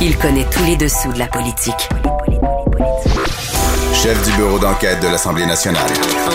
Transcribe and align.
Il 0.00 0.16
connaît 0.16 0.46
tous 0.48 0.64
les 0.64 0.76
dessous 0.76 1.12
de 1.12 1.18
la 1.18 1.26
politique. 1.26 1.88
Chef 3.92 4.24
du 4.24 4.36
bureau 4.36 4.56
d'enquête 4.60 5.00
de 5.02 5.08
l'Assemblée 5.08 5.44
nationale. 5.44 5.90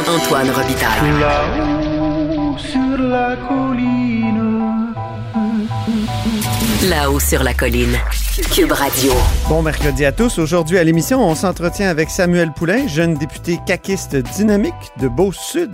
Antoine 0.05 0.49
Robitaille. 0.49 1.11
Là-haut 1.17 2.57
sur 2.57 2.97
la 2.97 3.37
colline. 3.37 4.93
Là-haut 6.89 7.19
sur 7.21 7.41
la 7.41 7.53
colline. 7.53 7.97
Cube 8.51 8.73
Radio. 8.73 9.13
Bon 9.47 9.61
mercredi 9.61 10.03
à 10.03 10.11
tous. 10.11 10.39
Aujourd'hui 10.39 10.77
à 10.77 10.83
l'émission, 10.83 11.25
on 11.25 11.33
s'entretient 11.33 11.87
avec 11.87 12.09
Samuel 12.09 12.51
Poulain, 12.51 12.85
jeune 12.87 13.13
député 13.13 13.59
caquiste 13.65 14.17
dynamique 14.17 14.73
de 14.99 15.07
Beau-Sud. 15.07 15.73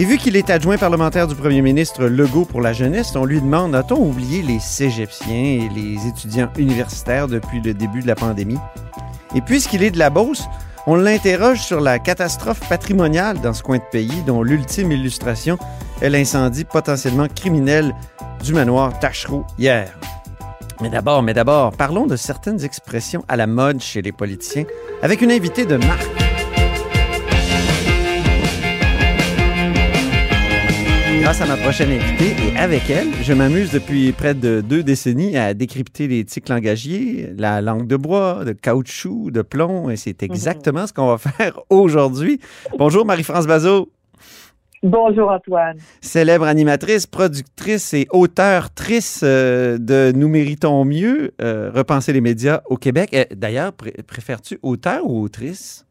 Et 0.00 0.04
vu 0.04 0.16
qu'il 0.16 0.36
est 0.36 0.48
adjoint 0.48 0.78
parlementaire 0.78 1.26
du 1.26 1.34
premier 1.34 1.60
ministre 1.60 2.04
Legault 2.04 2.44
pour 2.44 2.60
la 2.60 2.72
jeunesse, 2.72 3.16
on 3.16 3.24
lui 3.24 3.40
demande 3.40 3.74
a-t-on 3.74 4.00
oublié 4.00 4.42
les 4.42 4.60
cégeptiens 4.60 5.34
et 5.34 5.68
les 5.74 6.06
étudiants 6.06 6.48
universitaires 6.56 7.26
depuis 7.26 7.60
le 7.60 7.74
début 7.74 8.00
de 8.00 8.06
la 8.06 8.14
pandémie? 8.14 8.58
Et 9.34 9.40
puisqu'il 9.40 9.82
est 9.82 9.90
de 9.90 9.98
la 9.98 10.08
Beauce, 10.08 10.44
on 10.86 10.94
l'interroge 10.94 11.58
sur 11.62 11.80
la 11.80 11.98
catastrophe 11.98 12.60
patrimoniale 12.68 13.40
dans 13.40 13.52
ce 13.52 13.64
coin 13.64 13.78
de 13.78 13.82
pays, 13.90 14.22
dont 14.24 14.44
l'ultime 14.44 14.92
illustration 14.92 15.58
est 16.00 16.10
l'incendie 16.10 16.64
potentiellement 16.64 17.26
criminel 17.26 17.92
du 18.44 18.54
manoir 18.54 18.96
Tachereau 19.00 19.44
hier. 19.58 19.98
Mais 20.80 20.90
d'abord, 20.90 21.24
mais 21.24 21.34
d'abord, 21.34 21.72
parlons 21.72 22.06
de 22.06 22.14
certaines 22.14 22.64
expressions 22.64 23.24
à 23.26 23.34
la 23.34 23.48
mode 23.48 23.80
chez 23.80 24.00
les 24.00 24.12
politiciens 24.12 24.64
avec 25.02 25.22
une 25.22 25.32
invitée 25.32 25.66
de 25.66 25.76
marque. 25.76 26.17
Grâce 31.28 31.42
à 31.42 31.46
ma 31.46 31.58
prochaine 31.58 31.90
invitée 31.90 32.34
et 32.42 32.56
avec 32.56 32.88
elle, 32.88 33.08
je 33.22 33.34
m'amuse 33.34 33.70
depuis 33.70 34.12
près 34.12 34.32
de 34.32 34.62
deux 34.62 34.82
décennies 34.82 35.36
à 35.36 35.52
décrypter 35.52 36.08
les 36.08 36.24
tics 36.24 36.48
langagiers, 36.48 37.28
la 37.36 37.60
langue 37.60 37.86
de 37.86 37.96
bois, 37.96 38.46
de 38.46 38.52
caoutchouc, 38.52 39.30
de 39.30 39.42
plomb, 39.42 39.90
et 39.90 39.96
c'est 39.96 40.22
exactement 40.22 40.86
ce 40.86 40.94
qu'on 40.94 41.06
va 41.08 41.18
faire 41.30 41.60
aujourd'hui. 41.68 42.40
Bonjour 42.78 43.04
Marie-France 43.04 43.46
Bazot. 43.46 43.92
Bonjour 44.82 45.30
Antoine. 45.30 45.76
Célèbre 46.00 46.46
animatrice, 46.46 47.06
productrice 47.06 47.92
et 47.92 48.06
auteur-trice 48.10 49.20
euh, 49.22 49.76
de 49.76 50.12
Nous 50.16 50.28
méritons 50.30 50.82
mieux, 50.86 51.32
euh, 51.42 51.70
repenser 51.74 52.14
les 52.14 52.22
médias 52.22 52.62
au 52.70 52.78
Québec. 52.78 53.10
Euh, 53.12 53.26
D'ailleurs, 53.36 53.74
pré- 53.74 53.92
préfères-tu 54.06 54.58
auteur 54.62 55.02
ou 55.04 55.20
autrice? 55.24 55.84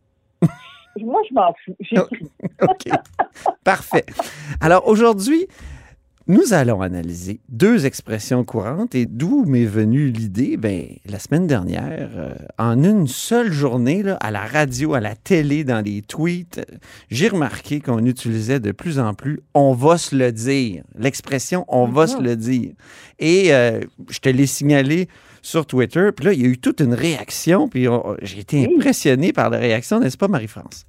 Moi, 0.99 1.22
je 1.29 1.35
m'en 1.35 1.53
fous. 1.63 1.75
J'écris. 1.79 2.25
OK. 2.61 2.89
Parfait. 3.63 4.05
Alors 4.59 4.88
aujourd'hui, 4.88 5.47
nous 6.30 6.52
allons 6.52 6.81
analyser 6.81 7.39
deux 7.47 7.86
expressions 7.86 8.44
courantes 8.44 8.95
et 8.95 9.05
d'où 9.05 9.45
m'est 9.45 9.63
venue 9.63 10.09
l'idée? 10.09 10.58
Ben, 10.58 10.88
la 11.05 11.19
semaine 11.19 11.47
dernière, 11.47 12.09
euh, 12.17 12.33
en 12.58 12.83
une 12.83 13.08
seule 13.08 13.50
journée, 13.50 14.03
là, 14.03 14.17
à 14.19 14.30
la 14.30 14.41
radio, 14.41 14.94
à 14.94 15.00
la 15.00 15.16
télé, 15.16 15.63
dans 15.63 15.80
les 15.80 16.02
tweets, 16.02 16.59
j'ai 17.09 17.30
remarqué 17.30 17.80
qu'on 17.80 18.05
utilisait 18.05 18.59
de 18.59 18.73
plus 18.73 19.00
en 19.00 19.13
plus 19.13 19.39
on 19.53 19.72
va 19.72 19.97
se 19.97 20.17
le 20.17 20.33
dire. 20.33 20.83
L'expression 20.97 21.63
on 21.69 21.88
va 21.88 22.08
se 22.08 22.22
le 22.22 22.35
dire. 22.35 22.73
Et 23.19 23.53
euh, 23.53 23.80
je 24.09 24.19
te 24.19 24.28
l'ai 24.28 24.47
signalé 24.47 25.08
sur 25.41 25.66
Twitter, 25.66 26.09
puis 26.13 26.25
là, 26.25 26.33
il 26.33 26.41
y 26.41 26.45
a 26.45 26.50
eu 26.50 26.58
toute 26.58 26.81
une 26.81 26.94
réaction, 26.94 27.69
puis 27.69 27.88
j'ai 28.22 28.39
été 28.39 28.69
impressionné 28.75 29.31
par 29.31 29.50
la 29.50 29.59
réaction, 29.59 30.02
n'est-ce 30.02 30.17
pas, 30.17 30.28
Marie-France? 30.28 30.85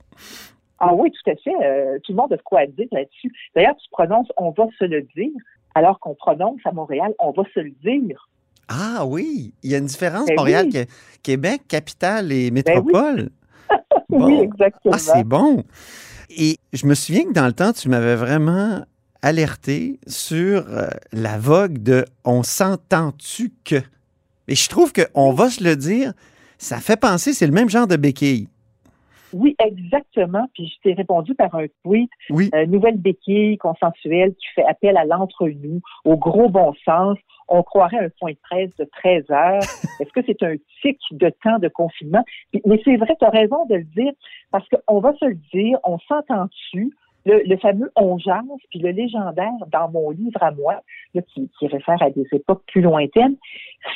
Ah 0.78 0.94
oui, 0.94 1.10
tout 1.10 1.30
à 1.30 1.34
fait. 1.36 1.54
Euh, 1.64 1.98
tout 2.04 2.12
le 2.12 2.16
monde 2.16 2.32
a 2.32 2.36
de 2.36 2.42
quoi 2.42 2.66
dire 2.66 2.86
là-dessus. 2.92 3.32
D'ailleurs, 3.54 3.76
tu 3.76 3.88
prononces 3.90 4.28
on 4.36 4.50
va 4.50 4.66
se 4.78 4.84
le 4.84 5.02
dire, 5.16 5.32
alors 5.74 5.98
qu'on 6.00 6.14
prononce 6.14 6.60
à 6.64 6.72
Montréal 6.72 7.12
on 7.18 7.32
va 7.32 7.42
se 7.54 7.60
le 7.60 7.70
dire. 7.82 8.28
Ah 8.68 9.04
oui, 9.06 9.54
il 9.62 9.70
y 9.70 9.74
a 9.74 9.78
une 9.78 9.86
différence, 9.86 10.26
Ben 10.26 10.36
Montréal, 10.36 10.66
oui. 10.66 10.72
Ben 10.72 10.86
Québec, 11.22 11.62
capitale 11.68 12.32
et 12.32 12.50
métropole. 12.50 13.30
Bon. 14.10 14.24
Oui, 14.24 14.40
exactement. 14.40 14.94
Ah, 14.94 14.98
c'est 14.98 15.24
bon. 15.24 15.64
Et 16.30 16.56
je 16.72 16.86
me 16.86 16.94
souviens 16.94 17.24
que 17.24 17.32
dans 17.32 17.46
le 17.46 17.52
temps, 17.52 17.74
tu 17.74 17.90
m'avais 17.90 18.16
vraiment 18.16 18.82
alerté 19.20 20.00
sur 20.06 20.64
euh, 20.70 20.88
la 21.12 21.38
vogue 21.38 21.78
de 21.82 22.06
on 22.24 22.42
s'entend-tu 22.42 23.52
que. 23.64 23.82
Et 24.46 24.54
je 24.54 24.68
trouve 24.70 24.92
que 24.92 25.02
on 25.12 25.32
va 25.32 25.50
se 25.50 25.62
le 25.62 25.76
dire, 25.76 26.14
ça 26.56 26.78
fait 26.78 26.98
penser, 26.98 27.34
c'est 27.34 27.46
le 27.46 27.52
même 27.52 27.68
genre 27.68 27.86
de 27.86 27.96
béquille. 27.96 28.48
Oui, 29.32 29.56
exactement. 29.58 30.46
Puis 30.54 30.68
je 30.68 30.80
t'ai 30.82 30.94
répondu 30.94 31.34
par 31.34 31.54
un 31.54 31.66
tweet, 31.84 32.10
Oui. 32.30 32.50
euh, 32.54 32.66
nouvelle 32.66 32.96
béquille 32.98 33.58
consensuelle 33.58 34.34
qui 34.34 34.46
fait 34.54 34.64
appel 34.64 34.96
à 34.96 35.04
l'entre-nous, 35.04 35.80
au 36.04 36.16
gros 36.16 36.48
bon 36.48 36.74
sens. 36.84 37.18
On 37.48 37.62
croirait 37.62 37.98
un 37.98 38.08
point 38.20 38.32
de 38.32 38.38
presse 38.42 38.70
de 38.78 38.84
13 38.84 39.30
heures. 39.30 39.60
Est-ce 40.00 40.12
que 40.12 40.20
c'est 40.26 40.42
un 40.42 40.54
tic 40.82 40.98
de 41.12 41.30
temps 41.42 41.58
de 41.58 41.68
confinement? 41.68 42.24
Mais 42.66 42.80
c'est 42.84 42.96
vrai, 42.96 43.16
tu 43.18 43.24
as 43.24 43.30
raison 43.30 43.64
de 43.66 43.76
le 43.76 43.84
dire, 43.84 44.12
parce 44.50 44.66
qu'on 44.68 45.00
va 45.00 45.14
se 45.14 45.24
le 45.24 45.36
dire, 45.52 45.78
on 45.84 45.98
s'entend-tu? 46.00 46.92
Le, 47.26 47.42
le 47.44 47.56
fameux 47.58 47.90
on 47.96 48.16
jase, 48.16 48.44
puis 48.70 48.78
le 48.78 48.90
légendaire 48.90 49.52
dans 49.70 49.90
mon 49.90 50.10
livre 50.10 50.42
à 50.42 50.50
moi, 50.50 50.80
là, 51.14 51.20
qui, 51.22 51.50
qui 51.58 51.66
réfère 51.66 52.00
à 52.00 52.10
des 52.10 52.26
époques 52.32 52.62
plus 52.68 52.80
lointaines, 52.80 53.36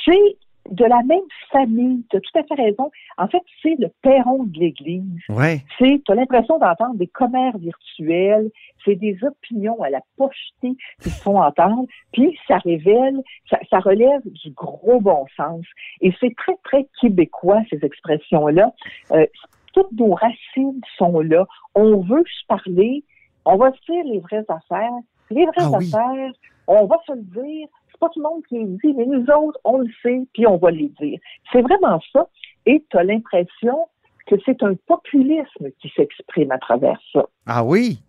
c'est 0.04 0.37
de 0.71 0.84
la 0.84 1.03
même 1.03 1.21
famille. 1.50 2.05
Tu 2.11 2.17
as 2.17 2.21
tout 2.21 2.39
à 2.39 2.43
fait 2.45 2.55
raison. 2.62 2.91
En 3.19 3.27
fait, 3.28 3.43
c'est 3.62 3.75
le 3.78 3.89
perron 4.03 4.45
de 4.45 4.59
l'Église 4.59 5.03
Ouais. 5.28 5.61
c'est, 5.78 6.00
tu 6.05 6.12
as 6.12 6.15
l'impression 6.15 6.59
d'entendre 6.59 6.95
des 6.95 7.06
commères 7.09 7.56
virtuels, 7.59 8.50
c'est 8.84 8.95
des 8.95 9.19
opinions 9.25 9.81
à 9.83 9.91
la 9.91 10.01
pochetée 10.17 10.77
qui 11.01 11.11
se 11.11 11.22
font 11.22 11.41
entendre, 11.41 11.87
puis 12.12 12.39
ça 12.49 12.59
révèle, 12.59 13.21
ça, 13.51 13.59
ça 13.71 13.78
relève 13.81 14.22
du 14.25 14.51
gros 14.51 15.01
bon 15.01 15.27
sens. 15.37 15.65
Et 16.01 16.12
c'est 16.21 16.34
très, 16.37 16.56
très 16.65 16.87
québécois, 17.01 17.61
ces 17.71 17.84
expressions-là. 17.84 18.72
Euh, 19.12 19.27
toutes 19.75 19.93
nos 19.93 20.15
racines 20.15 20.81
sont 20.99 21.21
là. 21.21 21.47
On 21.75 21.99
veut 22.03 22.25
se 22.27 22.47
parler, 22.47 23.05
on 23.45 23.56
va 23.56 23.72
se 23.72 23.93
dire 23.93 24.05
les 24.05 24.21
vraies 24.21 24.45
affaires. 24.49 24.91
Les 25.31 25.47
vraies 25.47 25.55
Ah 25.65 25.78
oui. 25.78 25.91
affaires, 25.95 26.33
on 26.67 26.87
va 26.87 26.97
se 27.06 27.12
le 27.12 27.22
dire. 27.22 27.69
Pas 28.03 28.09
tout 28.09 28.19
le 28.21 28.29
monde 28.29 28.43
qui 28.49 28.59
les 28.59 28.65
dit, 28.65 28.95
mais 28.99 29.07
nous 29.07 29.23
autres, 29.31 29.61
on 29.63 29.79
le 29.79 29.87
sait, 30.03 30.23
puis 30.35 30.45
on 30.45 30.57
va 30.57 30.73
les 30.73 30.91
dire. 31.01 31.21
C'est 31.53 31.63
vraiment 31.63 32.01
ça. 32.13 32.27
Et 32.67 32.85
tu 32.91 32.97
as 32.99 33.05
l'impression 33.05 33.87
que 34.27 34.35
c'est 34.45 34.61
un 34.65 34.75
populisme 34.89 35.69
qui 35.81 35.89
s'exprime 35.97 36.51
à 36.51 36.59
travers 36.59 36.99
ça. 37.13 37.27
Ah 37.47 37.63
oui. 37.65 38.01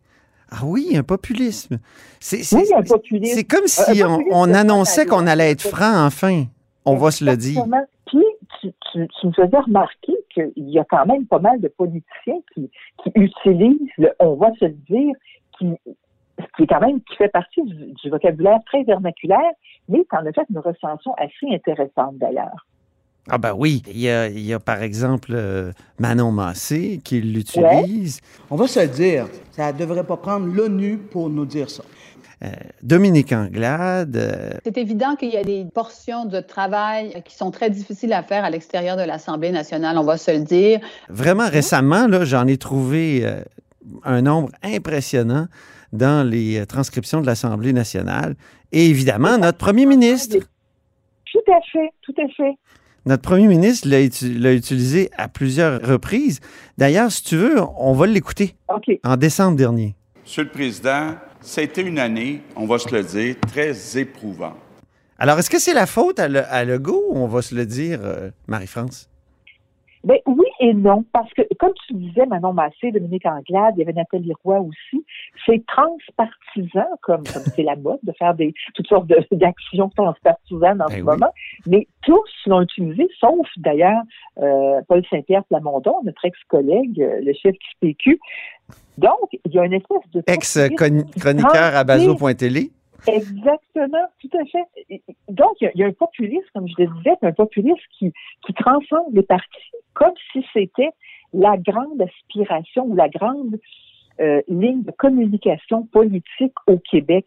Ah 0.50 0.62
oui, 0.66 0.96
un 0.98 1.04
populisme. 1.04 1.78
C'est 2.20 2.42
c'est- 2.42 2.56
Oui, 2.58 2.74
un 2.76 2.82
populisme. 2.82 3.36
c'est 3.36 3.44
comme 3.44 3.68
si 3.68 4.02
on, 4.32 4.52
annonçait 4.52 5.06
qu'on 5.06 5.28
allait 5.28 5.52
être 5.52 5.62
franc 5.68 6.06
enfin. 6.08 6.46
On 6.86 6.96
va 6.96 7.12
se 7.12 7.24
le 7.24 7.38
dire. 7.38 7.64
Puis, 8.08 8.24
tu, 8.62 8.72
tu, 8.92 9.08
tu 9.20 9.28
me 9.28 9.32
faisais 9.32 9.58
remarquer 9.60 10.14
qu'il 10.34 10.52
y 10.70 10.80
a 10.80 10.86
quand 10.90 11.06
même 11.06 11.26
pas 11.28 11.40
mal 11.40 11.62
de 11.62 11.68
politiciens 11.68 12.40
qui, 12.54 12.70
qui 13.04 13.12
utilisent 13.16 13.78
le 14.00 14.10
on 14.20 14.36
va 14.36 14.52
se 14.60 14.66
le 14.66 14.72
dire, 14.90 15.14
qui, 15.58 15.68
qui 16.56 16.64
est 16.64 16.68
quand 16.68 16.82
même 16.82 17.00
qui 17.02 17.16
fait 17.16 17.30
partie 17.30 17.62
du, 17.64 17.94
du 17.94 18.10
vocabulaire 18.10 18.60
très 18.66 18.84
vernaculaire, 18.84 19.52
mais 19.90 20.06
tu 20.10 20.16
en 20.16 20.26
as 20.26 20.32
fait 20.32 20.46
une 20.50 20.60
recension 20.60 21.14
assez 21.18 21.54
intéressante 21.54 22.18
d'ailleurs. 22.18 22.66
Ah 23.30 23.38
ben 23.38 23.54
oui, 23.58 23.82
il 23.88 24.02
y 24.02 24.10
a, 24.10 24.28
il 24.28 24.46
y 24.46 24.54
a 24.54 24.60
par 24.60 24.82
exemple 24.84 25.32
euh, 25.34 25.72
Manon 25.98 26.32
Massé 26.32 27.00
qui 27.04 27.22
l'utilise, 27.22 28.20
On 28.52 28.58
va 28.58 28.68
se 28.68 28.82
le 28.82 28.88
dire, 28.88 29.28
ça 29.52 29.72
ne 29.72 29.78
devrait 29.78 30.04
pas 30.04 30.18
prendre 30.18 30.46
l'ONU 30.46 30.98
pour 30.98 31.30
nous 31.30 31.46
dire 31.46 31.70
ça. 31.70 31.84
Euh, 32.44 32.50
Dominique 32.82 33.32
Anglade, 33.32 34.18
euh, 34.18 34.50
C'est 34.66 34.78
évident 34.78 35.16
qu'il 35.16 35.30
y 35.30 35.38
a 35.38 35.44
des 35.44 35.64
portions 35.74 36.26
de 36.26 36.42
travail 36.42 37.24
qui 37.24 37.38
sont 37.38 37.52
très 37.52 37.70
difficiles 37.70 38.12
à 38.12 38.24
faire 38.24 38.44
à 38.44 38.50
l'extérieur 38.50 38.98
de 38.98 39.04
l'Assemblée 39.04 39.52
nationale, 39.52 39.98
on 39.98 40.04
va 40.04 40.18
se 40.18 40.32
le 40.32 40.44
dire. 40.44 40.82
vraiment 41.08 41.48
récemment, 41.48 42.08
là, 42.08 42.26
j'en 42.26 42.46
ai 42.46 42.58
trouvé 42.58 43.26
un 44.04 44.22
nombre 44.22 44.50
impressionnant 44.64 45.48
dans 45.94 46.28
les 46.30 46.60
euh, 46.60 46.66
transcriptions 46.66 47.22
de 47.22 47.26
l'Assemblée 47.26 47.72
nationale. 47.72 48.36
Et 48.74 48.88
évidemment, 48.90 49.38
notre 49.38 49.58
premier 49.58 49.86
ministre, 49.86 50.38
Tout 51.32 51.52
à 51.52 51.60
fait, 51.72 51.90
tout 52.02 52.14
à 52.22 52.28
fait. 52.36 52.54
notre 53.06 53.22
premier 53.22 53.48
ministre 53.48 53.88
l'a 53.88 54.02
uti- 54.02 54.38
l'a 54.38 54.54
utilisé 54.54 55.10
à 55.18 55.28
plusieurs 55.30 55.82
reprises. 55.82 56.40
D'ailleurs, 56.78 57.12
si 57.12 57.24
tu 57.24 57.38
veux, 57.38 57.62
on 57.78 57.94
va 57.94 58.08
l'écouter 58.08 58.56
OK. 58.68 59.00
en 59.04 59.16
décembre 59.16 59.56
dernier. 59.58 59.96
Monsieur 60.24 60.44
le 60.44 60.50
Président, 60.50 61.16
ça 61.42 61.62
a 61.62 61.64
été 61.64 61.82
une 61.82 62.00
année, 62.00 62.42
on 62.56 62.66
va 62.66 62.80
se 62.80 62.94
le 62.94 63.04
dire, 63.04 63.36
très 63.42 63.98
éprouvante. 63.98 64.56
Alors, 65.20 65.38
est-ce 65.40 65.50
que 65.50 65.60
c'est 65.60 65.74
la 65.74 65.86
faute 65.86 66.20
à, 66.20 66.28
Le- 66.28 66.46
à 66.46 66.66
Legault 66.66 67.04
ou 67.10 67.18
on 67.18 67.28
va 67.28 67.42
se 67.42 67.54
le 67.56 67.66
dire, 67.66 68.00
euh, 68.04 68.30
Marie-France? 68.48 69.10
Ben 70.04 70.18
oui 70.26 70.43
et 70.64 70.74
non, 70.74 71.04
parce 71.12 71.30
que 71.34 71.42
comme 71.60 71.74
tu 71.86 71.94
disais, 71.96 72.26
Manon 72.26 72.54
Massé, 72.54 72.92
Dominique 72.94 73.26
Anglade, 73.26 73.74
il 73.76 73.80
y 73.80 73.84
avait 73.84 73.92
Nathalie 73.92 74.32
Roy 74.46 74.62
aussi, 74.62 75.06
c'est 75.46 75.62
transpartisan, 75.66 76.86
comme 77.02 77.24
comme 77.24 77.44
c'est 77.54 77.64
la 77.64 77.76
mode 77.76 78.00
de 78.04 78.14
faire 78.14 78.34
des 78.34 78.54
toutes 78.74 78.88
sortes 78.88 79.12
d'actions 79.34 79.90
transpartisanes 79.90 80.82
en 80.82 80.86
Ben 80.86 80.92
ce 80.92 80.96
oui. 80.96 81.02
moment, 81.02 81.34
mais 81.68 81.86
tous 82.02 82.30
l'ont 82.46 82.62
utilisé, 82.62 83.10
sauf 83.20 83.46
d'ailleurs 83.58 84.04
euh, 84.38 84.80
Paul 84.88 85.04
Saint-Pierre 85.10 85.44
Plamondon, 85.44 85.96
notre 86.06 86.24
ex-collègue, 86.24 87.02
euh, 87.02 87.20
le 87.22 87.34
chef 87.34 87.52
du 87.52 87.68
PQ. 87.82 88.22
Donc, 88.98 89.38
il 89.44 89.52
y 89.52 89.60
a 89.60 89.66
une 89.66 89.74
espèce 89.74 90.10
de... 90.14 90.24
Ex-chroniqueur 90.28 91.76
à 91.76 91.84
bazo.télé. 91.84 92.72
Exactement, 93.08 94.06
tout 94.22 94.38
à 94.38 94.46
fait. 94.46 95.02
Donc, 95.30 95.56
il 95.62 95.72
y, 95.76 95.84
a 95.84 95.88
un 95.88 95.94
populisme, 95.94 96.46
comme 96.54 96.68
je 96.68 96.84
le 96.84 96.88
disais, 96.98 97.16
un 97.22 97.32
populisme 97.32 97.82
qui, 97.98 98.14
qui 98.46 98.54
transcende 98.54 99.14
les 99.14 99.24
partis, 99.24 99.72
comme 99.94 100.14
si 100.32 100.46
c'était 100.54 100.92
la 101.34 101.58
grande 101.58 102.02
aspiration 102.02 102.86
ou 102.86 102.96
la 102.96 103.10
grande 103.10 103.60
euh, 104.22 104.42
ligne 104.48 104.84
de 104.84 104.92
communication 104.92 105.86
politique 105.88 106.54
au 106.68 106.78
Québec. 106.78 107.26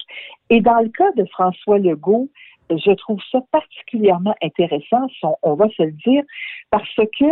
Et 0.51 0.61
dans 0.61 0.81
le 0.81 0.89
cas 0.89 1.11
de 1.17 1.25
François 1.27 1.79
Legault, 1.79 2.29
je 2.71 2.93
trouve 2.93 3.21
ça 3.31 3.41
particulièrement 3.53 4.35
intéressant, 4.43 5.07
on, 5.43 5.55
va 5.55 5.69
se 5.71 5.83
le 5.83 5.93
dire, 5.93 6.23
parce 6.71 6.95
que 6.97 7.25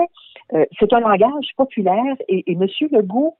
euh, 0.54 0.64
c'est 0.78 0.92
un 0.92 1.00
langage 1.00 1.48
populaire 1.56 2.16
et, 2.28 2.44
et 2.50 2.52
M. 2.52 2.66
Legault 2.90 3.36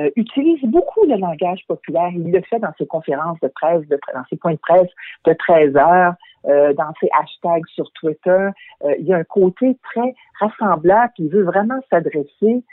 euh, 0.00 0.10
utilise 0.16 0.62
beaucoup 0.64 1.04
le 1.06 1.16
langage 1.16 1.60
populaire. 1.68 2.10
Il 2.14 2.30
le 2.32 2.40
fait 2.42 2.58
dans 2.58 2.72
ses 2.78 2.86
conférences 2.86 3.38
de 3.40 3.48
presse, 3.48 3.86
dans 3.88 4.24
ses 4.30 4.36
points 4.36 4.54
de 4.54 4.58
presse 4.58 4.88
de 5.26 5.32
13 5.34 5.76
heures, 5.76 6.14
euh, 6.46 6.72
dans 6.72 6.92
ses 7.00 7.08
hashtags 7.20 7.66
sur 7.74 7.90
Twitter. 7.92 8.48
Euh, 8.84 8.94
il 8.98 9.06
y 9.06 9.12
a 9.12 9.18
un 9.18 9.24
côté 9.24 9.76
très 9.82 10.14
rassembleur 10.40 11.08
qui 11.14 11.28
veut 11.28 11.42
vraiment 11.42 11.80
s'adresser 11.90 12.64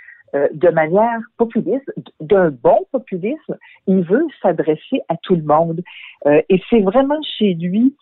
de 0.53 0.69
manière 0.69 1.21
populiste, 1.37 1.91
d'un 2.21 2.51
bon 2.51 2.85
populisme. 2.91 3.57
Il 3.87 4.03
veut 4.03 4.27
s'adresser 4.43 5.01
à 5.09 5.17
tout 5.17 5.35
le 5.35 5.41
monde. 5.41 5.81
et 6.27 6.61
c'est 6.69 6.81
vraiment 6.81 7.19
chez 7.39 7.55
lui, 7.55 7.95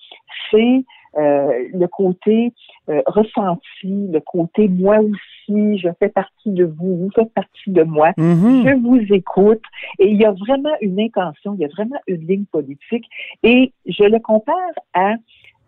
c'est 0.51 0.83
euh, 1.17 1.51
le 1.73 1.87
côté 1.87 2.53
euh, 2.89 3.01
ressenti, 3.05 4.07
le 4.11 4.19
côté 4.19 4.67
moi 4.67 4.99
aussi, 4.99 5.77
je 5.77 5.89
fais 5.99 6.09
partie 6.09 6.51
de 6.51 6.63
vous, 6.65 6.97
vous 6.97 7.09
faites 7.15 7.33
partie 7.33 7.71
de 7.71 7.83
moi, 7.83 8.11
Mhm. 8.17 8.67
je 8.67 8.73
vous 8.75 9.13
écoute. 9.13 9.61
Et 9.99 10.09
il 10.09 10.17
y 10.21 10.25
a 10.25 10.31
vraiment 10.31 10.75
une 10.81 10.99
intention, 10.99 11.53
il 11.55 11.61
y 11.61 11.65
a 11.65 11.69
vraiment 11.69 11.99
une 12.07 12.25
ligne 12.27 12.45
politique. 12.45 13.05
Et 13.43 13.73
je 13.85 14.03
le 14.03 14.19
compare 14.19 14.55
à, 14.93 15.13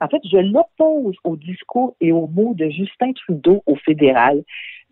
en 0.01 0.07
fait, 0.07 0.22
je 0.31 0.38
l'oppose 0.38 1.16
au 1.24 1.36
discours 1.36 1.95
et 2.00 2.12
aux 2.12 2.28
mots 2.28 2.54
de 2.56 2.69
Justin 2.69 3.12
Trudeau 3.13 3.63
au 3.66 3.75
fédéral. 3.75 4.44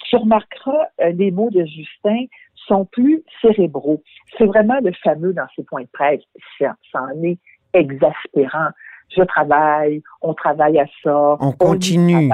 Tu 0.10 0.16
remarqueras, 0.16 0.88
euh, 1.02 1.12
les 1.12 1.32
mots 1.32 1.50
de 1.50 1.66
Justin 1.66 2.26
sont 2.68 2.86
plus 2.86 3.24
cérébraux. 3.42 4.02
C'est 4.38 4.46
vraiment 4.46 4.80
le 4.84 4.92
fameux 5.04 5.34
dans 5.34 5.48
ses 5.56 5.64
points 5.64 5.84
de 5.84 5.88
presse. 5.94 6.22
Ça, 6.60 6.76
ça 6.92 7.02
en 7.02 7.24
est 7.24 7.38
exaspérant 7.74 8.70
je 9.16 9.24
travaille, 9.24 10.02
on 10.22 10.34
travaille 10.34 10.80
à 10.80 10.86
ça. 11.04 11.38
On 11.40 11.52
continue. 11.52 12.30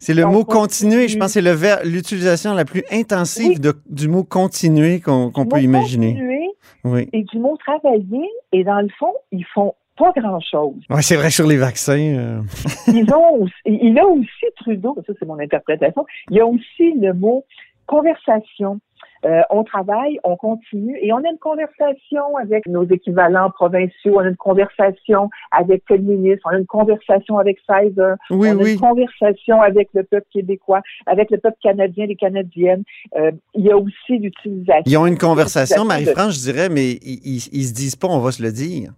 C'est 0.00 0.14
le 0.14 0.24
On 0.24 0.30
mot 0.30 0.44
continue. 0.44 0.90
continuer, 0.92 1.08
je 1.08 1.18
pense 1.18 1.26
que 1.28 1.32
c'est 1.32 1.40
le 1.40 1.50
ver- 1.50 1.80
l'utilisation 1.84 2.54
la 2.54 2.64
plus 2.64 2.84
intensive 2.92 3.48
Oui. 3.54 3.58
de- 3.58 3.74
du 3.90 4.06
mot 4.08 4.22
continuer 4.22 5.00
qu'on 5.00 5.30
peut 5.32 5.60
imaginer. 5.60 6.12
continuer 6.12 6.48
Oui. 6.84 7.08
Et 7.12 7.24
du 7.24 7.38
mot 7.40 7.56
travailler, 7.56 8.28
et 8.52 8.62
dans 8.62 8.80
le 8.80 8.88
fond, 8.98 9.12
ils 9.32 9.44
font 9.52 9.74
pas 9.96 10.12
grand-chose. 10.16 10.76
Ouais, 10.88 11.02
c'est 11.02 11.16
vrai 11.16 11.30
sur 11.30 11.48
les 11.48 11.56
vaccins. 11.56 11.98
euh, 11.98 12.40
Ils 12.86 13.12
ont 13.12 13.48
il 13.66 13.98
a 13.98 14.06
aussi 14.06 14.28
Trudeau, 14.58 14.96
ça 15.04 15.12
c'est 15.18 15.26
mon 15.26 15.40
interprétation, 15.40 16.06
il 16.30 16.36
y 16.36 16.40
a 16.40 16.46
aussi 16.46 16.92
le 17.00 17.12
mot 17.14 17.44
conversation. 17.86 18.78
Euh, 19.26 19.40
on 19.50 19.64
travaille, 19.64 20.18
on 20.24 20.36
continue 20.36 20.96
et 21.02 21.12
on 21.12 21.18
a 21.18 21.28
une 21.30 21.38
conversation 21.38 22.36
avec 22.40 22.66
nos 22.66 22.84
équivalents 22.84 23.50
provinciaux, 23.50 24.14
on 24.16 24.20
a 24.20 24.28
une 24.28 24.36
conversation 24.36 25.28
avec 25.50 25.82
le 25.90 25.98
ministre, 25.98 26.42
on 26.50 26.54
a 26.54 26.58
une 26.58 26.66
conversation 26.66 27.38
avec 27.38 27.58
Pfizer, 27.66 28.16
Oui, 28.30 28.48
on 28.52 28.58
a 28.58 28.62
oui. 28.62 28.72
une 28.74 28.80
conversation 28.80 29.60
avec 29.60 29.88
le 29.94 30.04
peuple 30.04 30.26
québécois, 30.32 30.82
avec 31.06 31.30
le 31.30 31.38
peuple 31.38 31.56
canadien, 31.62 32.06
les 32.06 32.16
Canadiennes. 32.16 32.84
Euh, 33.16 33.32
il 33.54 33.64
y 33.64 33.70
a 33.70 33.76
aussi 33.76 34.18
l'utilisation. 34.18 34.82
Ils 34.86 34.96
ont 34.96 35.06
une 35.06 35.18
conversation, 35.18 35.82
de- 35.82 35.88
Marie-France, 35.88 36.34
je 36.44 36.52
dirais, 36.52 36.68
mais 36.68 36.90
ils, 36.92 37.20
ils, 37.24 37.48
ils 37.52 37.64
se 37.64 37.74
disent 37.74 37.96
pas, 37.96 38.08
on 38.08 38.20
va 38.20 38.30
se 38.32 38.42
le 38.42 38.52
dire. 38.52 38.92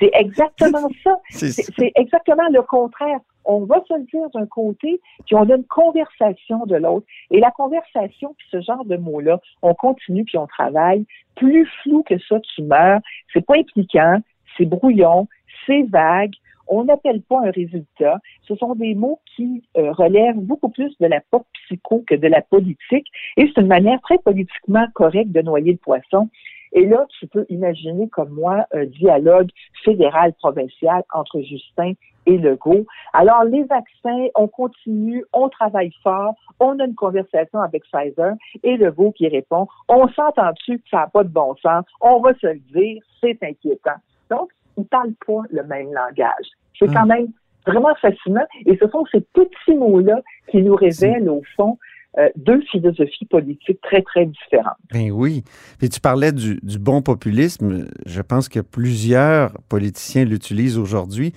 C'est 0.00 0.10
exactement 0.14 0.88
ça. 1.04 1.14
C'est 1.30 1.92
exactement 1.94 2.48
le 2.50 2.62
contraire. 2.62 3.18
On 3.44 3.60
va 3.64 3.82
se 3.86 3.94
le 3.94 4.04
dire 4.04 4.28
d'un 4.34 4.46
côté, 4.46 5.00
puis 5.26 5.34
on 5.34 5.48
a 5.48 5.56
une 5.56 5.64
conversation 5.64 6.66
de 6.66 6.76
l'autre. 6.76 7.06
Et 7.30 7.40
la 7.40 7.50
conversation, 7.50 8.34
puis 8.36 8.46
ce 8.50 8.60
genre 8.60 8.84
de 8.84 8.96
mots-là, 8.96 9.40
on 9.62 9.74
continue 9.74 10.24
puis 10.24 10.38
on 10.38 10.46
travaille. 10.46 11.06
Plus 11.34 11.66
flou 11.82 12.02
que 12.02 12.18
ça, 12.18 12.38
tu 12.40 12.62
meurs. 12.62 13.00
C'est 13.32 13.44
pas 13.44 13.56
impliquant, 13.56 14.18
c'est 14.56 14.66
brouillon, 14.66 15.28
c'est 15.66 15.82
vague. 15.82 16.34
On 16.68 16.84
n'appelle 16.84 17.22
pas 17.22 17.40
un 17.44 17.50
résultat. 17.50 18.20
Ce 18.42 18.54
sont 18.54 18.74
des 18.74 18.94
mots 18.94 19.20
qui 19.34 19.62
euh, 19.76 19.92
relèvent 19.92 20.38
beaucoup 20.38 20.68
plus 20.68 20.96
de 21.00 21.06
la 21.06 21.20
pop 21.20 21.44
psycho 21.64 22.04
que 22.06 22.14
de 22.14 22.28
la 22.28 22.40
politique. 22.40 23.06
Et 23.36 23.46
c'est 23.46 23.60
une 23.60 23.66
manière 23.66 24.00
très 24.02 24.18
politiquement 24.18 24.86
correcte 24.94 25.32
de 25.32 25.42
noyer 25.42 25.72
le 25.72 25.78
poisson. 25.78 26.28
Et 26.72 26.86
là, 26.86 27.06
tu 27.18 27.26
peux 27.26 27.44
imaginer 27.48 28.08
comme 28.08 28.30
moi 28.30 28.66
un 28.72 28.86
dialogue 28.86 29.50
fédéral-provincial 29.84 31.02
entre 31.12 31.40
Justin 31.40 31.92
et 32.26 32.38
Legault. 32.38 32.86
Alors, 33.12 33.44
les 33.44 33.64
vaccins, 33.64 34.26
on 34.34 34.48
continue, 34.48 35.24
on 35.32 35.48
travaille 35.48 35.92
fort, 36.02 36.34
on 36.60 36.78
a 36.78 36.84
une 36.84 36.94
conversation 36.94 37.60
avec 37.60 37.82
Pfizer 37.84 38.34
et 38.62 38.76
Legault 38.76 39.12
qui 39.12 39.28
répond, 39.28 39.66
on 39.88 40.08
s'entend-tu 40.08 40.78
que 40.78 40.88
ça 40.90 40.98
n'a 40.98 41.06
pas 41.08 41.24
de 41.24 41.28
bon 41.28 41.54
sens, 41.56 41.84
on 42.00 42.20
va 42.20 42.32
se 42.34 42.46
le 42.46 42.60
dire, 42.72 43.02
c'est 43.20 43.38
inquiétant. 43.42 43.98
Donc, 44.30 44.50
ils 44.76 44.82
ne 44.82 44.86
parlent 44.86 45.14
pas 45.26 45.42
le 45.50 45.64
même 45.64 45.92
langage. 45.92 46.46
C'est 46.78 46.92
quand 46.92 47.06
même 47.06 47.28
vraiment 47.66 47.94
fascinant 47.96 48.46
et 48.66 48.76
ce 48.76 48.88
sont 48.88 49.04
ces 49.12 49.20
petits 49.20 49.74
mots-là 49.74 50.20
qui 50.48 50.62
nous 50.62 50.74
révèlent, 50.74 51.28
au 51.28 51.42
fond, 51.56 51.78
euh, 52.18 52.28
deux 52.36 52.60
philosophies 52.70 53.24
politiques 53.24 53.80
très, 53.80 54.02
très 54.02 54.26
différentes. 54.26 54.76
Ben 54.92 55.10
oui. 55.10 55.44
Puis 55.78 55.88
tu 55.88 55.98
parlais 55.98 56.32
du, 56.32 56.60
du 56.62 56.78
bon 56.78 57.00
populisme. 57.00 57.86
Je 58.04 58.20
pense 58.20 58.50
que 58.50 58.60
plusieurs 58.60 59.52
politiciens 59.68 60.24
l'utilisent 60.24 60.76
aujourd'hui. 60.76 61.32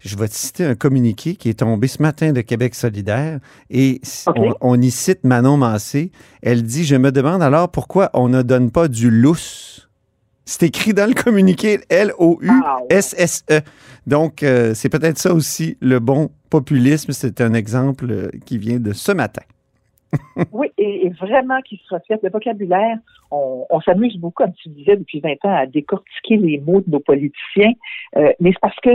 Je 0.00 0.16
vais 0.18 0.28
te 0.28 0.34
citer 0.34 0.66
un 0.66 0.74
communiqué 0.74 1.34
qui 1.34 1.48
est 1.48 1.60
tombé 1.60 1.88
ce 1.88 2.02
matin 2.02 2.32
de 2.32 2.42
Québec 2.42 2.74
solidaire 2.74 3.40
et 3.70 4.02
on, 4.26 4.54
on 4.60 4.80
y 4.80 4.90
cite 4.90 5.24
Manon 5.24 5.56
Massé. 5.56 6.12
Elle 6.42 6.62
dit 6.62 6.84
Je 6.84 6.96
me 6.96 7.10
demande 7.10 7.42
alors 7.42 7.70
pourquoi 7.70 8.10
on 8.12 8.28
ne 8.28 8.42
donne 8.42 8.70
pas 8.70 8.88
du 8.88 9.10
lousse. 9.10 9.88
C'est 10.44 10.62
écrit 10.62 10.94
dans 10.94 11.06
le 11.06 11.14
communiqué 11.14 11.80
L-O-U-S-S-E. 11.90 13.60
Donc, 14.06 14.42
euh, 14.42 14.72
c'est 14.74 14.88
peut-être 14.88 15.18
ça 15.18 15.34
aussi, 15.34 15.76
le 15.82 16.00
bon 16.00 16.30
populisme. 16.48 17.12
C'est 17.12 17.42
un 17.42 17.52
exemple 17.52 18.06
euh, 18.10 18.30
qui 18.46 18.56
vient 18.56 18.78
de 18.78 18.94
ce 18.94 19.12
matin. 19.12 19.42
Oui, 20.52 20.72
et, 20.78 21.10
vraiment 21.10 21.60
qui 21.62 21.80
se 21.88 21.94
reflète. 21.94 22.22
Le 22.22 22.30
vocabulaire, 22.30 22.98
on, 23.30 23.66
on 23.70 23.80
s'amuse 23.80 24.16
beaucoup, 24.16 24.44
comme 24.44 24.54
tu 24.54 24.68
disais, 24.70 24.96
depuis 24.96 25.20
20 25.20 25.32
ans, 25.44 25.54
à 25.54 25.66
décortiquer 25.66 26.36
les 26.36 26.58
mots 26.58 26.80
de 26.80 26.90
nos 26.90 27.00
politiciens, 27.00 27.72
euh, 28.16 28.32
mais 28.40 28.50
c'est 28.52 28.60
parce 28.60 28.78
que 28.80 28.90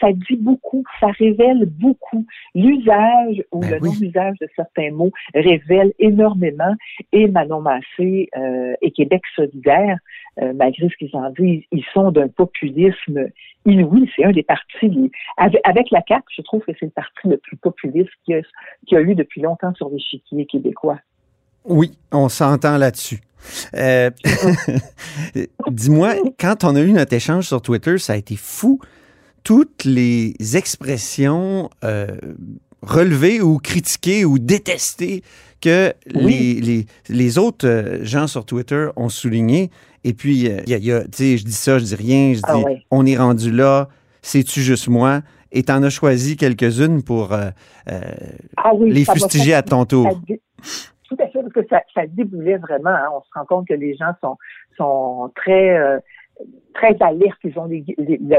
ça 0.00 0.12
dit 0.12 0.36
beaucoup, 0.36 0.84
ça 1.00 1.08
révèle 1.18 1.66
beaucoup. 1.66 2.26
L'usage 2.54 3.42
ou 3.52 3.60
Ben 3.60 3.70
le 3.70 3.78
oui. 3.82 3.88
non-usage 3.88 4.36
de 4.40 4.48
certains 4.56 4.90
mots 4.90 5.12
révèle 5.34 5.92
énormément. 5.98 6.74
Et 7.12 7.28
Manon 7.28 7.60
Massé 7.60 8.28
euh, 8.36 8.74
et 8.82 8.90
Québec 8.90 9.22
solidaire, 9.34 9.98
euh, 10.40 10.52
malgré 10.54 10.88
ce 10.88 10.96
qu'ils 10.96 11.16
en 11.16 11.30
disent, 11.30 11.64
ils 11.72 11.84
sont 11.92 12.10
d'un 12.10 12.28
populisme 12.28 13.28
inouï. 13.64 14.10
C'est 14.14 14.24
un 14.24 14.32
des 14.32 14.42
partis, 14.42 15.10
avec, 15.36 15.60
avec 15.64 15.90
la 15.90 16.02
CAQ, 16.06 16.24
je 16.36 16.42
trouve 16.42 16.62
que 16.64 16.72
c'est 16.78 16.86
le 16.86 16.92
parti 16.92 17.28
le 17.28 17.36
plus 17.36 17.56
populiste 17.56 18.10
qu'il 18.24 18.36
y 18.36 18.38
a, 18.38 18.42
qu'il 18.86 18.96
y 18.96 19.00
a 19.00 19.00
eu 19.00 19.14
depuis 19.14 19.40
longtemps 19.40 19.74
sur 19.74 19.88
l'échiquier 19.90 20.46
québécois. 20.46 20.98
Oui, 21.66 21.92
on 22.12 22.28
s'entend 22.28 22.76
là-dessus. 22.78 23.20
Euh, 23.74 24.10
Dis-moi, 25.70 26.14
quand 26.38 26.64
on 26.64 26.74
a 26.76 26.80
eu 26.80 26.92
notre 26.92 27.12
échange 27.12 27.46
sur 27.46 27.62
Twitter, 27.62 27.98
ça 27.98 28.14
a 28.14 28.16
été 28.16 28.36
fou. 28.36 28.80
Toutes 29.42 29.84
les 29.84 30.34
expressions 30.54 31.70
euh, 31.84 32.08
relevées 32.82 33.40
ou 33.40 33.58
critiquées 33.58 34.24
ou 34.24 34.38
détestées 34.38 35.22
que 35.60 35.92
Oui. 36.14 36.60
les, 36.60 36.60
les, 36.60 36.86
les 37.08 37.38
autres 37.38 37.66
euh, 37.66 38.04
gens 38.04 38.26
sur 38.26 38.44
Twitter 38.44 38.88
ont 38.96 39.08
soulignées. 39.08 39.70
Et 40.04 40.12
puis, 40.14 40.48
euh, 40.48 40.60
il 40.66 40.84
y 40.84 40.92
a, 40.92 41.02
tu 41.04 41.08
sais, 41.12 41.38
je 41.38 41.44
dis 41.44 41.52
ça, 41.52 41.78
je 41.78 41.84
dis 41.84 41.94
rien, 41.94 42.30
je 42.32 42.38
dis 42.38 42.42
Ah 42.46 42.58
ouais. 42.58 42.82
on 42.90 43.06
est 43.06 43.16
rendu 43.16 43.50
là, 43.52 43.88
c'est-tu 44.22 44.62
juste 44.62 44.88
moi? 44.88 45.22
Et 45.52 45.62
t'en 45.62 45.82
as 45.84 45.90
choisi 45.90 46.36
quelques-unes 46.36 47.02
pour 47.02 47.32
Ah 47.32 48.74
oui, 48.74 48.90
les 48.92 49.04
fustiger 49.04 49.54
à 49.54 49.62
ton 49.62 49.84
tour. 49.86 50.20
Tout 51.08 51.16
à 51.20 51.28
fait, 51.28 51.40
parce 51.40 51.52
que 51.52 51.66
ça, 51.68 51.82
ça 51.94 52.06
déboulait 52.06 52.58
vraiment. 52.58 52.90
hein. 52.90 53.08
On 53.14 53.20
se 53.20 53.28
rend 53.34 53.44
compte 53.44 53.68
que 53.68 53.74
les 53.74 53.94
gens 53.96 54.12
sont, 54.20 54.36
sont 54.76 55.30
très, 55.36 55.76
euh, 55.78 55.98
très 56.74 56.96
alertes. 57.00 57.38
Ils 57.44 57.58
ont 57.58 57.68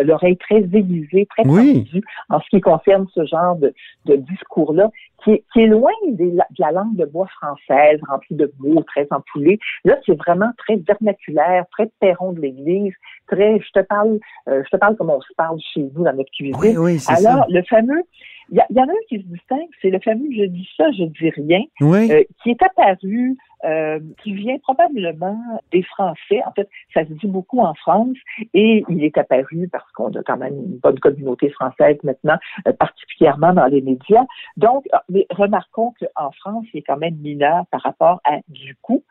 l'oreille 0.04 0.38
très 0.38 0.58
aiguisée, 0.58 1.26
très 1.30 1.48
Oui. 1.48 1.86
tendue 1.86 2.04
en 2.30 2.40
ce 2.42 2.50
qui 2.50 2.62
concerne 2.62 3.08
ce 3.14 3.26
genre 3.26 3.56
de, 3.56 3.74
de 4.06 4.16
discours-là, 4.18 4.90
qui 5.24 5.32
est, 5.32 5.44
qui 5.52 5.62
est 5.62 5.68
loin 5.68 5.92
des 6.10 6.30
de 6.32 6.40
la 6.60 6.72
langue 6.72 6.96
de 6.96 7.06
bois 7.06 7.28
française, 7.28 8.00
remplie 8.08 8.36
de 8.36 8.52
mots 8.60 8.84
très 8.84 9.08
empoulés. 9.12 9.60
Là, 9.84 9.98
c'est 10.06 10.16
vraiment 10.18 10.52
très 10.58 10.76
vernaculaire, 10.76 11.66
très 11.72 11.90
perron 12.00 12.34
de 12.34 12.42
l'église, 12.42 12.94
très, 13.28 13.60
je 13.60 13.72
te 13.72 13.80
parle, 13.80 14.20
euh, 14.48 14.62
je 14.66 14.70
te 14.70 14.78
parle 14.78 14.96
comme 14.96 15.10
on 15.10 15.22
se 15.22 15.34
parle 15.36 15.58
chez 15.74 15.82
nous 15.96 16.04
dans 16.04 16.14
notre 16.14 16.32
cuisine. 16.32 16.56
Oui, 16.60 16.78
oui, 16.78 17.00
c'est 17.00 17.16
ça. 17.16 17.32
Alors, 17.32 17.46
le 17.50 17.64
fameux, 17.64 18.04
il 18.50 18.64
y, 18.70 18.80
en 18.80 18.88
a 18.88 18.92
un 18.92 18.96
qui 19.10 19.18
se 19.18 19.28
distingue, 19.28 19.70
c'est 19.82 19.90
le 19.90 20.00
fameux 20.00 20.28
je 20.32 20.46
dis 20.46 20.68
ça, 20.78 20.92
je 20.92 21.04
dis 21.04 21.30
rien, 21.30 21.62
Oui. 21.82 22.12
euh, 22.12 22.24
qui 22.42 22.52
est 22.52 22.64
apparu 22.64 23.38
euh, 23.66 24.00
qui 24.22 24.34
vient 24.34 24.58
probablement 24.60 25.36
des 25.72 25.82
Français. 25.82 26.44
En 26.46 26.52
fait, 26.52 26.70
ça 26.94 27.04
se 27.06 27.14
dit 27.14 27.26
beaucoup 27.26 27.60
en 27.60 27.74
France 27.74 28.16
et 28.54 28.84
il 28.88 29.04
est 29.04 29.18
apparu 29.18 29.68
parce 29.72 29.92
qu'on 29.94 30.12
a 30.12 30.22
quand 30.24 30.38
même 30.38 30.54
une 30.54 30.78
bonne 30.78 31.00
communauté 31.00 31.50
française 31.50 31.98
maintenant, 32.04 32.38
euh, 32.68 32.74
particulièrement 32.74 33.54
dans 33.54 33.66
les 33.66 33.82
médias. 33.82 34.26
Donc, 34.58 34.86
ah, 34.94 35.04
mais 35.10 35.26
remarquons 35.32 35.92
qu'en 36.00 36.32
France, 36.34 36.66
il 36.74 36.80
est 36.80 36.84
quand 36.84 36.98
même 36.98 37.16
mineur 37.16 37.66
par 37.72 37.82
rapport 37.82 38.22
à 38.26 38.38
du 38.48 38.76
coup. 38.84 39.04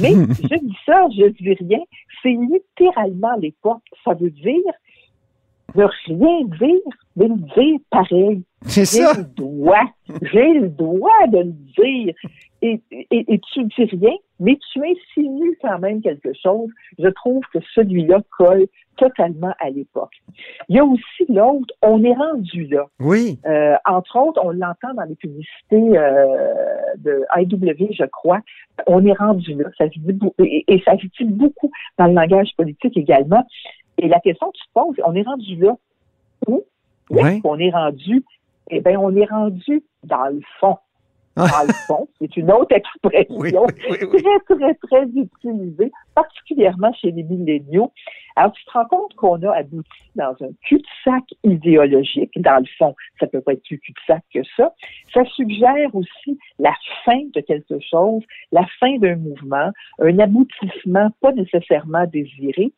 Mais 0.00 0.10
je 0.50 0.58
dis 0.58 0.78
ça, 0.84 1.04
je 1.16 1.28
dis 1.28 1.54
rien. 1.54 1.80
C'est 2.22 2.36
littéralement 2.36 3.36
l'époque. 3.36 3.82
Ça 4.04 4.14
veut 4.14 4.30
dire 4.30 4.72
ne 5.74 5.84
rien 6.06 6.44
dire, 6.60 6.80
mais 7.16 7.28
le 7.28 7.36
dire 7.54 7.78
pareil. 7.90 8.42
C'est 8.62 8.80
J'ai 8.90 9.02
ça. 9.04 9.14
le 9.18 9.24
droit. 9.24 9.84
J'ai 10.22 10.52
le 10.54 10.68
droit 10.68 11.26
de 11.28 11.38
le 11.38 11.52
dire. 11.76 12.14
Et, 12.64 12.80
et, 12.92 13.06
et 13.10 13.40
tu 13.52 13.60
ne 13.60 13.64
dis 13.64 13.96
rien, 13.96 14.14
mais 14.38 14.56
tu 14.72 14.80
insinues 14.84 15.58
quand 15.60 15.80
même 15.80 16.00
quelque 16.00 16.32
chose. 16.32 16.68
Je 16.96 17.08
trouve 17.08 17.42
que 17.52 17.58
celui-là 17.74 18.20
colle 18.38 18.66
totalement 18.96 19.52
à 19.58 19.68
l'époque. 19.70 20.12
Il 20.68 20.76
y 20.76 20.78
a 20.78 20.84
aussi 20.84 21.24
l'autre, 21.28 21.74
on 21.82 22.04
est 22.04 22.14
rendu 22.14 22.66
là. 22.66 22.86
Oui. 23.00 23.40
Euh, 23.46 23.74
entre 23.84 24.16
autres, 24.16 24.40
on 24.44 24.50
l'entend 24.50 24.94
dans 24.94 25.02
les 25.08 25.16
publicités 25.16 25.98
euh, 25.98 26.54
de 26.98 27.24
IW, 27.36 27.88
je 27.98 28.04
crois. 28.04 28.38
On 28.86 29.04
est 29.04 29.12
rendu 29.18 29.54
là. 29.54 29.68
Ça 29.76 29.86
se 29.90 29.98
dit 29.98 30.18
et, 30.38 30.64
et 30.68 30.82
ça 30.84 30.96
se 30.98 31.06
dit 31.06 31.24
beaucoup 31.24 31.72
dans 31.98 32.06
le 32.06 32.14
langage 32.14 32.50
politique 32.56 32.96
également. 32.96 33.44
Et 33.98 34.08
la 34.08 34.20
question 34.20 34.50
que 34.50 34.58
tu 34.58 34.66
te 34.66 34.72
poses, 34.72 34.96
on 35.04 35.14
est 35.14 35.22
rendu 35.22 35.56
là 35.56 35.76
où? 36.46 36.64
Où 37.10 37.18
est-ce 37.18 37.42
qu'on 37.42 37.58
est 37.58 37.70
rendu? 37.70 38.24
Eh 38.70 38.80
bien, 38.80 38.98
on 38.98 39.14
est 39.14 39.26
rendu 39.26 39.82
dans 40.04 40.26
le 40.26 40.40
fond. 40.60 40.76
Dans 41.36 41.44
le 41.66 41.72
fond, 41.86 42.08
c'est 42.18 42.36
une 42.36 42.50
autre 42.52 42.74
expression 42.76 43.36
Oui, 43.38 43.52
oui, 43.54 43.70
oui, 43.90 44.08
oui. 44.12 44.22
très, 44.22 44.56
très, 44.56 44.74
très 44.74 45.04
utilisée, 45.04 45.90
particulièrement 46.14 46.92
chez 46.92 47.10
les 47.10 47.22
milléniaux. 47.22 47.90
Alors, 48.36 48.52
tu 48.52 48.64
te 48.64 48.70
rends 48.72 48.86
compte 48.86 49.14
qu'on 49.14 49.42
a 49.42 49.56
abouti 49.56 49.88
dans 50.14 50.34
un 50.40 50.50
cul-de-sac 50.64 51.24
idéologique. 51.44 52.32
Dans 52.36 52.58
le 52.58 52.66
fond, 52.78 52.94
ça 53.20 53.26
peut 53.26 53.40
pas 53.40 53.52
être 53.52 53.62
plus 53.62 53.78
cul-de-sac 53.78 54.22
que 54.32 54.40
ça. 54.56 54.74
Ça 55.12 55.24
suggère 55.24 55.94
aussi 55.94 56.38
la 56.58 56.74
fin 57.04 57.20
de 57.34 57.40
quelque 57.40 57.78
chose, 57.80 58.22
la 58.52 58.66
fin 58.80 58.96
d'un 58.98 59.16
mouvement, 59.16 59.70
un 60.00 60.18
aboutissement 60.18 61.10
pas 61.20 61.32
nécessairement 61.32 62.06
désiré. 62.06 62.72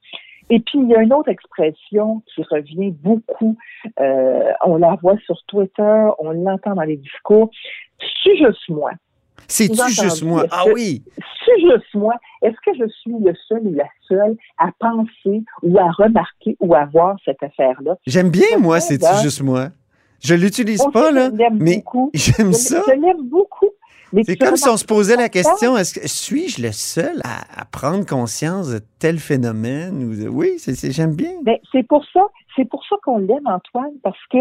Et 0.50 0.60
puis, 0.60 0.78
il 0.78 0.88
y 0.88 0.94
a 0.94 1.02
une 1.02 1.12
autre 1.12 1.30
expression 1.30 2.22
qui 2.34 2.42
revient 2.42 2.90
beaucoup. 2.90 3.56
Euh, 4.00 4.52
on 4.64 4.76
la 4.76 4.96
voit 5.02 5.16
sur 5.24 5.42
Twitter, 5.46 6.06
on 6.18 6.32
l'entend 6.32 6.74
dans 6.74 6.82
les 6.82 6.96
discours. 6.96 7.50
C'est 8.22 8.36
juste 8.36 8.68
moi? 8.68 8.90
C'est-tu 9.48 9.88
juste 9.88 10.22
moi? 10.22 10.46
Ah 10.50 10.64
oui. 10.72 11.02
C'est 11.44 11.60
juste 11.60 11.94
moi? 11.94 12.14
Est-ce 12.42 12.56
que 12.64 12.76
je 12.78 12.88
suis 12.88 13.12
le 13.24 13.34
seul 13.48 13.66
ou 13.66 13.74
la 13.74 13.88
seule 14.08 14.36
à 14.58 14.70
penser 14.78 15.42
ou 15.62 15.78
à 15.78 15.90
remarquer 15.90 16.56
ou 16.60 16.74
à 16.74 16.86
voir 16.86 17.16
cette 17.24 17.42
affaire-là? 17.42 17.96
J'aime 18.06 18.30
bien, 18.30 18.58
moi, 18.58 18.80
C'est 18.80 19.02
c'est-tu 19.02 19.22
juste 19.22 19.42
moi? 19.42 19.68
Je 20.22 20.34
l'utilise 20.34 20.84
pas, 20.92 21.10
là, 21.10 21.28
que 21.28 21.36
je 21.36 21.38
l'aime 21.38 21.58
mais 21.60 21.76
beaucoup. 21.76 22.10
j'aime 22.14 22.52
ça. 22.52 22.82
Je 22.86 22.92
l'aime 22.92 23.28
beaucoup. 23.28 23.70
C'est 24.22 24.36
comme 24.36 24.56
si 24.56 24.68
on 24.68 24.76
se 24.76 24.84
posait 24.84 25.16
la 25.16 25.28
question, 25.28 25.76
est-ce 25.76 25.98
que 25.98 26.06
suis-je 26.06 26.62
le 26.62 26.72
seul 26.72 27.20
à, 27.24 27.60
à 27.60 27.64
prendre 27.64 28.06
conscience 28.06 28.70
de 28.70 28.80
tel 28.98 29.18
phénomène? 29.18 30.04
Ou 30.04 30.14
de- 30.24 30.28
Oui, 30.28 30.54
c'est, 30.58 30.92
j'aime 30.92 31.14
bien. 31.16 31.32
Ben, 31.42 31.56
c'est 31.72 31.82
pour 31.86 32.04
ça, 32.12 32.22
c'est 32.54 32.64
pour 32.68 32.84
ça 32.86 32.96
qu'on 33.02 33.18
l'aime, 33.18 33.46
Antoine, 33.46 33.92
parce 34.02 34.24
que 34.30 34.38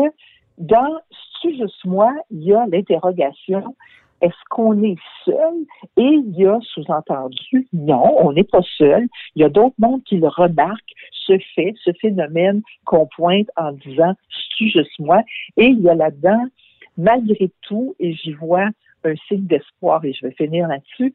dans 0.58 1.00
C'est 1.42 1.56
juste 1.56 1.84
moi, 1.86 2.14
il 2.32 2.44
y 2.44 2.54
a 2.54 2.66
l'interrogation 2.72 3.76
est-ce 4.22 4.36
qu'on 4.50 4.82
est 4.84 4.96
seul? 5.26 5.66
Et 5.98 6.02
il 6.04 6.34
y 6.38 6.46
a 6.46 6.58
sous-entendu, 6.74 7.68
non, 7.74 8.16
on 8.26 8.32
n'est 8.32 8.46
pas 8.46 8.62
seul. 8.78 9.10
Il 9.36 9.42
y 9.42 9.44
a 9.46 9.50
d'autres 9.50 9.76
mondes 9.80 10.02
qui 10.06 10.16
le 10.16 10.30
remarquent, 10.30 10.94
ce 11.28 11.38
fait, 11.54 11.74
ce 11.84 11.92
phénomène 12.00 12.62
qu'on 12.86 13.06
pointe 13.18 13.48
en 13.58 13.74
disant, 13.74 14.14
c'est 14.58 14.70
juste 14.70 14.98
moi. 15.00 15.24
Et 15.58 15.66
il 15.66 15.82
y 15.82 15.90
a 15.90 15.96
là-dedans, 15.96 16.46
malgré 16.98 17.52
tout, 17.64 17.96
et 18.00 18.14
j'y 18.14 18.32
vois 18.32 18.70
un 19.06 19.16
signe 19.28 19.46
d'espoir, 19.46 20.04
et 20.06 20.14
je 20.14 20.28
vais 20.28 20.34
finir 20.34 20.68
là-dessus, 20.68 21.14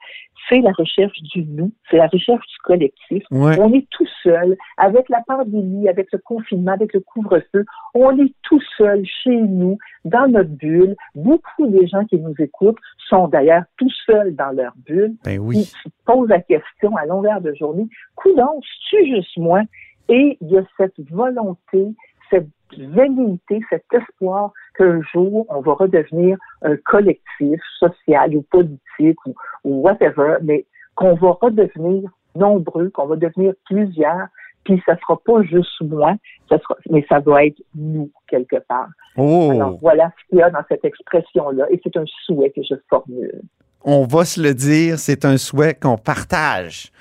c'est 0.48 0.60
la 0.60 0.72
recherche 0.72 1.20
du 1.34 1.44
nous, 1.44 1.72
c'est 1.90 1.96
la 1.96 2.06
recherche 2.06 2.46
du 2.46 2.58
collectif. 2.64 3.22
Ouais. 3.30 3.58
On 3.60 3.72
est 3.72 3.86
tout 3.90 4.08
seul, 4.22 4.56
avec 4.76 5.08
la 5.08 5.22
pandémie, 5.26 5.88
avec 5.88 6.08
le 6.12 6.18
confinement, 6.18 6.72
avec 6.72 6.92
le 6.92 7.00
couvre-feu, 7.00 7.64
on 7.94 8.18
est 8.18 8.32
tout 8.42 8.62
seul 8.76 9.04
chez 9.04 9.36
nous, 9.36 9.78
dans 10.04 10.28
notre 10.28 10.50
bulle. 10.50 10.96
Beaucoup 11.14 11.66
des 11.66 11.86
gens 11.86 12.04
qui 12.04 12.18
nous 12.18 12.34
écoutent 12.38 12.78
sont 13.08 13.28
d'ailleurs 13.28 13.64
tout 13.76 13.90
seuls 14.06 14.34
dans 14.34 14.50
leur 14.50 14.72
bulle. 14.86 15.14
Ben 15.24 15.38
oui. 15.38 15.70
tu 15.82 15.90
te 15.90 15.94
poses 16.04 16.28
la 16.28 16.40
question 16.40 16.96
à 16.96 17.06
longueur 17.06 17.40
de 17.40 17.52
journée, 17.54 17.86
coudonc, 18.14 18.60
tu 18.88 19.06
juste 19.06 19.36
moi? 19.36 19.62
Et 20.08 20.38
il 20.40 20.50
y 20.50 20.58
a 20.58 20.62
cette 20.76 20.98
volonté, 21.10 21.86
cette 22.30 22.48
velléité, 22.76 23.60
cet 23.70 23.84
espoir 23.92 24.52
qu'un 24.76 25.00
jour, 25.12 25.46
on 25.48 25.60
va 25.60 25.72
redevenir 25.74 26.36
un 26.62 26.76
collectif 26.76 27.60
social 27.78 28.36
ou 28.36 28.42
politique 28.42 29.18
ou, 29.26 29.34
ou 29.64 29.80
whatever, 29.82 30.36
mais 30.42 30.66
qu'on 30.94 31.14
va 31.14 31.30
redevenir 31.40 32.10
nombreux, 32.34 32.90
qu'on 32.90 33.06
va 33.06 33.16
devenir 33.16 33.54
plusieurs, 33.66 34.28
puis 34.64 34.82
ça 34.84 34.96
sera 34.98 35.18
pas 35.24 35.42
juste 35.42 35.80
moi, 35.80 36.14
ça 36.48 36.58
sera, 36.58 36.76
mais 36.90 37.04
ça 37.08 37.20
doit 37.20 37.46
être 37.46 37.60
nous, 37.74 38.10
quelque 38.28 38.56
part. 38.68 38.88
Oh, 39.16 39.50
Alors 39.52 39.78
voilà 39.80 40.12
ce 40.20 40.28
qu'il 40.28 40.38
y 40.38 40.42
a 40.42 40.50
dans 40.50 40.62
cette 40.68 40.84
expression-là, 40.84 41.66
et 41.70 41.80
c'est 41.82 41.96
un 41.96 42.04
souhait 42.26 42.50
que 42.50 42.62
je 42.62 42.74
formule. 42.90 43.40
on 43.84 44.04
va 44.04 44.24
se 44.24 44.40
le 44.42 44.52
dire, 44.54 44.98
c'est 44.98 45.24
un 45.24 45.36
souhait 45.38 45.74
qu'on 45.74 45.96
partage. 45.96 46.92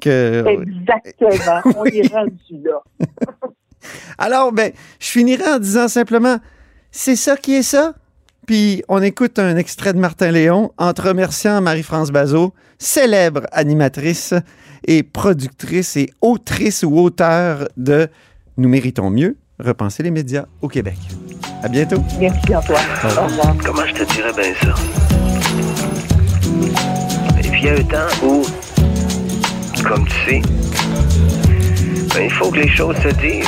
Que... 0.00 0.44
Exactement, 0.46 1.60
on 1.78 1.82
Oui. 1.84 2.00
est 2.00 2.12
rendu 2.14 2.62
là. 2.62 2.82
Alors, 4.18 4.52
ben, 4.52 4.72
je 4.98 5.08
finirai 5.08 5.48
en 5.54 5.58
disant 5.58 5.88
simplement, 5.88 6.38
c'est 6.90 7.16
ça 7.16 7.36
qui 7.36 7.54
est 7.54 7.62
ça. 7.62 7.94
Puis 8.46 8.82
on 8.88 9.02
écoute 9.02 9.38
un 9.38 9.56
extrait 9.56 9.92
de 9.92 9.98
Martin 9.98 10.30
Léon 10.30 10.70
en 10.78 10.92
te 10.92 11.02
remerciant 11.02 11.60
Marie-France 11.60 12.12
Bazot, 12.12 12.54
célèbre 12.78 13.42
animatrice 13.50 14.34
et 14.86 15.02
productrice 15.02 15.96
et 15.96 16.10
autrice 16.20 16.84
ou 16.84 16.96
auteur 16.98 17.68
de 17.76 18.08
Nous 18.56 18.68
méritons 18.68 19.10
mieux, 19.10 19.36
repenser 19.58 20.04
les 20.04 20.12
médias 20.12 20.46
au 20.62 20.68
Québec. 20.68 20.96
À 21.62 21.68
bientôt. 21.68 22.02
Merci 22.20 22.54
Antoine. 22.54 22.84
Au 23.02 23.24
revoir. 23.24 23.56
Comment 23.64 23.86
je 23.86 23.94
te 23.94 24.12
dirais 24.14 24.32
bien 24.32 24.54
ça? 24.62 24.74
Et 27.38 27.48
puis 27.48 27.60
il 27.60 27.64
y 27.64 27.68
a 27.68 27.72
un 27.72 27.82
temps 27.82 28.26
où, 28.26 28.42
comme 29.82 30.06
tu 30.06 30.14
sais, 30.30 30.42
ben, 32.16 32.24
il 32.24 32.30
faut 32.30 32.50
que 32.50 32.60
les 32.60 32.68
choses 32.68 32.96
se 33.02 33.08
disent. 33.08 33.46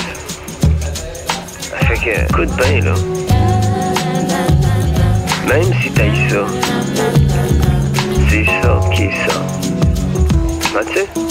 Fait 1.87 1.94
que, 1.94 2.10
écoute 2.10 2.54
bien, 2.56 2.80
là. 2.82 2.94
Même 5.48 5.72
si 5.80 5.90
t'as 5.90 6.04
ça, 6.28 6.44
c'est 8.28 8.44
ça 8.44 8.80
qui 8.94 9.04
est 9.04 9.12
ça. 9.26 9.42
Sais, 10.94 11.27